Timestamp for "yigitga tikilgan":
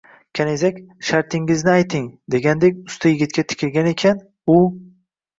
3.11-3.91